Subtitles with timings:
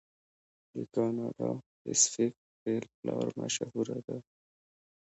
[0.73, 1.49] د کاناډا
[1.81, 4.17] پیسفیک ریل لار مشهوره ده.